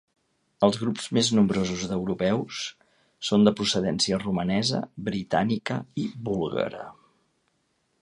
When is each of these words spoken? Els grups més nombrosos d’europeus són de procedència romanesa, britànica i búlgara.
Els 0.67 0.77
grups 0.83 1.03
més 1.17 1.29
nombrosos 1.39 1.83
d’europeus 1.91 2.63
són 3.29 3.47
de 3.49 3.55
procedència 3.61 4.21
romanesa, 4.27 4.83
britànica 5.11 5.81
i 6.07 6.11
búlgara. 6.31 6.87